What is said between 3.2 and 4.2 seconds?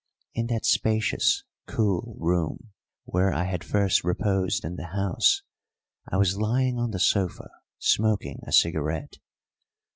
I had first